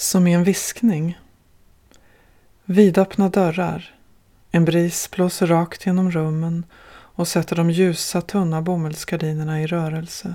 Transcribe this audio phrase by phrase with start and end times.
[0.00, 1.18] Som i en viskning.
[2.64, 3.94] Vidöppna dörrar.
[4.50, 10.34] En bris blåser rakt genom rummen och sätter de ljusa tunna bomullsgardinerna i rörelse.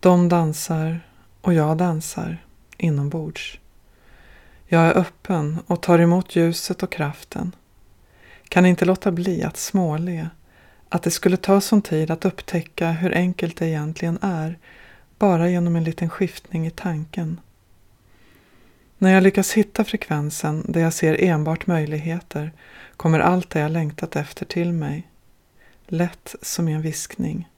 [0.00, 1.00] De dansar
[1.40, 2.44] och jag dansar
[2.76, 3.58] inombords.
[4.66, 7.52] Jag är öppen och tar emot ljuset och kraften.
[8.48, 10.28] Kan inte låta bli att småle,
[10.88, 14.58] att det skulle ta sån tid att upptäcka hur enkelt det egentligen är,
[15.18, 17.40] bara genom en liten skiftning i tanken.
[18.98, 22.52] När jag lyckas hitta frekvensen där jag ser enbart möjligheter
[22.96, 25.08] kommer allt det jag längtat efter till mig.
[25.86, 27.48] Lätt som i en viskning.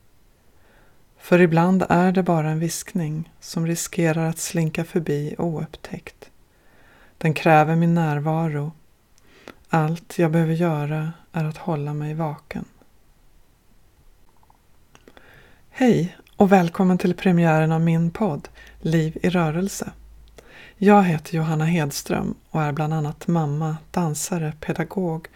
[1.19, 6.31] För ibland är det bara en viskning som riskerar att slinka förbi oupptäckt.
[7.19, 8.73] Den kräver min närvaro.
[9.69, 12.65] Allt jag behöver göra är att hålla mig vaken.
[15.71, 18.49] Hej och välkommen till premiären av min podd
[18.81, 19.93] Liv i rörelse.
[20.81, 25.29] Jag heter Johanna Hedström och är bland annat mamma, dansare, pedagog,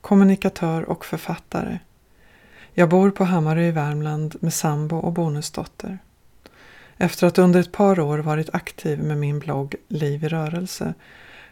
[0.00, 1.78] kommunikatör och författare.
[2.74, 5.98] Jag bor på Hammarö i Värmland med sambo och bonusdotter.
[6.96, 10.94] Efter att under ett par år varit aktiv med min blogg Liv i rörelse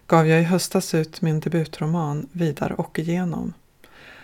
[0.07, 3.53] gav jag i höstas ut min debutroman Vidare och igenom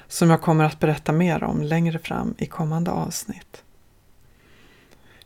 [0.09, 3.63] som jag kommer att berätta mer om längre fram i kommande avsnitt.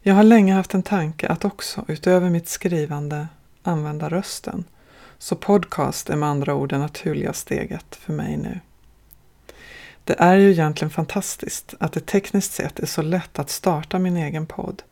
[0.00, 3.26] Jag har länge haft en tanke att också utöver mitt skrivande
[3.68, 4.64] använda rösten.
[5.18, 8.60] Så podcast är med andra ord det naturliga steget för mig nu.
[10.04, 14.16] Det är ju egentligen fantastiskt att det tekniskt sett är så lätt att starta min
[14.16, 14.82] egen podd.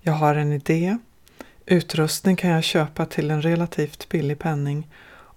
[0.00, 0.98] Jag har en idé,
[1.66, 4.88] utrustning kan jag köpa till en relativt billig penning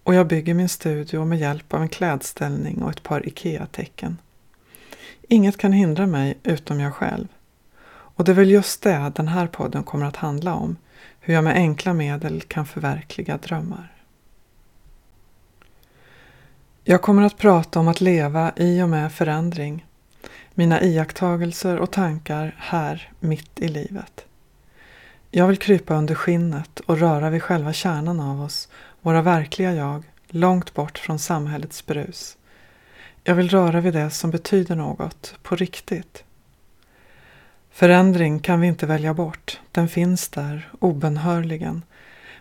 [0.04, 4.18] och jag bygger min studio med hjälp av en klädställning och ett par IKEA-tecken.
[5.22, 7.28] Inget kan hindra mig utom jag själv.
[8.22, 10.78] Och det är väl just det den här podden kommer att handla om,
[11.20, 13.94] hur jag med enkla medel kan förverkliga drömmar.
[16.84, 19.86] Jag kommer att prata om att leva i och med förändring,
[20.54, 24.26] mina iakttagelser och tankar här mitt i livet.
[25.32, 28.70] Jag vill krypa under skinnet och röra vid själva kärnan av oss,
[29.02, 32.38] våra verkliga jag, långt bort från samhällets brus.
[33.24, 36.24] Jag vill röra vid det som betyder något, på riktigt.
[37.72, 41.82] Förändring kan vi inte välja bort, den finns där obönhörligen.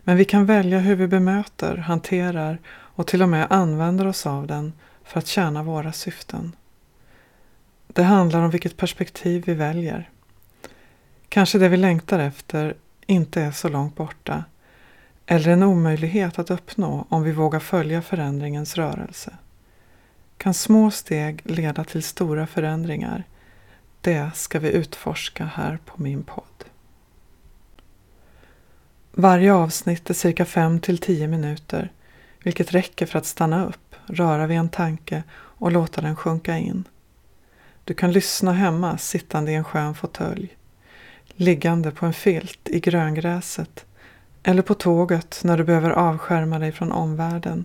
[0.04, 4.46] Men vi kan välja hur vi bemöter, hanterar och till och med använder oss av
[4.46, 4.72] den
[5.04, 6.52] för att tjäna våra syften.
[7.86, 10.10] Det handlar om vilket perspektiv vi väljer.
[11.28, 12.74] Kanske det vi längtar efter
[13.06, 14.44] inte är så långt borta
[15.26, 19.36] eller en omöjlighet att uppnå om vi vågar följa förändringens rörelse.
[20.36, 23.24] Kan små steg leda till stora förändringar
[24.00, 26.44] det ska vi utforska här på min podd.
[29.12, 31.92] Varje avsnitt är cirka 5 till 10 minuter,
[32.42, 36.84] vilket räcker för att stanna upp, röra vid en tanke och låta den sjunka in.
[37.84, 40.56] Du kan lyssna hemma sittande i en skön fåtölj,
[41.26, 43.84] liggande på en filt i gröngräset
[44.42, 47.64] eller på tåget när du behöver avskärma dig från omvärlden.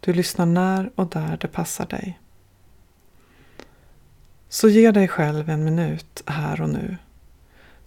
[0.00, 2.18] Du lyssnar när och där det passar dig.
[4.52, 6.96] Så ge dig själv en minut här och nu.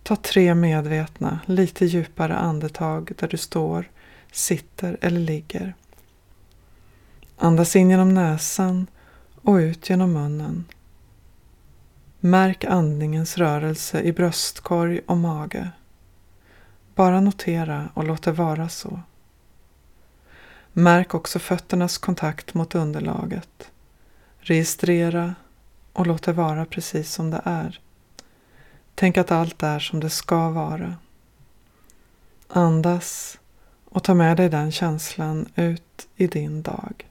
[0.03, 3.91] Ta tre medvetna, lite djupare andetag där du står,
[4.31, 5.75] sitter eller ligger.
[7.38, 8.88] Andas in genom näsan
[9.41, 10.66] och ut genom munnen.
[12.19, 15.69] Märk andningens rörelse i bröstkorg och mage.
[16.96, 19.00] Bara notera och låt det vara så.
[20.73, 23.72] Märk också fötternas kontakt mot underlaget.
[24.40, 25.35] Registrera
[25.93, 27.79] och låt det vara precis som det är.
[28.95, 30.95] Tänk att allt är som det ska vara.
[32.47, 33.39] Andas
[33.85, 37.07] och ta med dig den känslan ut i din dag.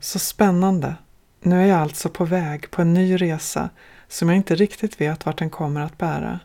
[0.00, 0.96] Så spännande!
[1.40, 3.70] Nu är jag alltså på väg på en ny resa
[4.08, 6.40] som jag inte riktigt vet vart den kommer att bära.